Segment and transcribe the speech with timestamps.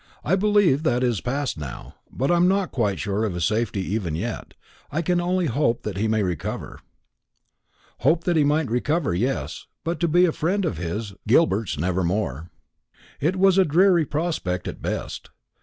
[0.23, 3.81] I believe that is past now; but I am not quite sure of his safety
[3.93, 4.55] even yet.
[4.91, 6.79] I can only hope that he may recover."
[7.99, 12.03] Hope that he might recover, yes; but to be a friend of his, Gilbert's, never
[12.03, 12.49] more.
[13.19, 15.29] It was a dreary prospect at best.